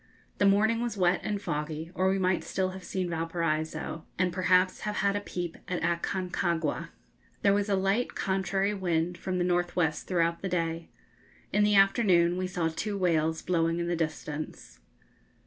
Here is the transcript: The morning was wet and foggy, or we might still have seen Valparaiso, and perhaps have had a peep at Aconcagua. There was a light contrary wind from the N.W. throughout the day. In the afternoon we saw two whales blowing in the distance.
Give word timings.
The 0.39 0.47
morning 0.47 0.81
was 0.81 0.97
wet 0.97 1.19
and 1.23 1.39
foggy, 1.39 1.91
or 1.93 2.09
we 2.09 2.17
might 2.17 2.43
still 2.43 2.69
have 2.69 2.83
seen 2.83 3.07
Valparaiso, 3.11 4.03
and 4.17 4.33
perhaps 4.33 4.79
have 4.79 4.95
had 4.95 5.15
a 5.15 5.19
peep 5.21 5.57
at 5.67 5.83
Aconcagua. 5.83 6.89
There 7.43 7.53
was 7.53 7.69
a 7.69 7.75
light 7.75 8.15
contrary 8.15 8.73
wind 8.73 9.15
from 9.15 9.37
the 9.37 9.43
N.W. 9.45 9.91
throughout 9.91 10.41
the 10.41 10.49
day. 10.49 10.89
In 11.53 11.63
the 11.63 11.75
afternoon 11.75 12.35
we 12.35 12.47
saw 12.47 12.67
two 12.67 12.97
whales 12.97 13.43
blowing 13.43 13.77
in 13.77 13.85
the 13.87 13.95
distance. 13.95 14.79